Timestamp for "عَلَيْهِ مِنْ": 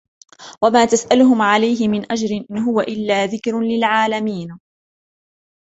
1.41-2.11